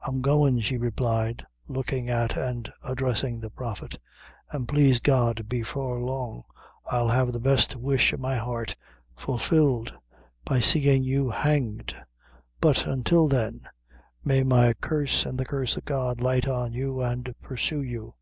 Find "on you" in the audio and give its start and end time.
16.48-17.02